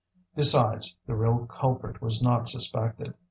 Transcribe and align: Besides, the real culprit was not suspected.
Besides, 0.35 0.97
the 1.05 1.13
real 1.13 1.45
culprit 1.45 2.01
was 2.01 2.23
not 2.23 2.49
suspected. 2.49 3.13